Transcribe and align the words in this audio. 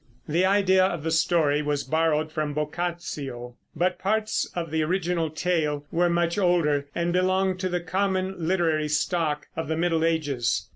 The 0.27 0.45
idea 0.47 0.83
of 0.83 1.03
the 1.03 1.11
story 1.11 1.61
was 1.61 1.83
borrowed 1.83 2.31
from 2.31 2.55
Boccaccio; 2.55 3.55
but 3.75 3.99
parts 3.99 4.49
of 4.55 4.71
the 4.71 4.81
original 4.81 5.29
tale 5.29 5.85
were 5.91 6.09
much 6.09 6.39
older 6.39 6.87
and 6.95 7.13
belonged 7.13 7.59
to 7.59 7.69
the 7.69 7.81
common 7.81 8.33
literary 8.47 8.87
stock 8.89 9.45
of 9.55 9.67
the 9.67 9.77
Middle 9.77 10.03
Ages. 10.03 10.67